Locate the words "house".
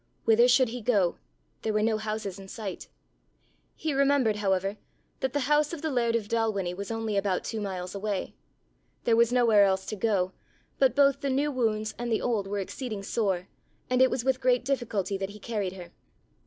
5.41-5.73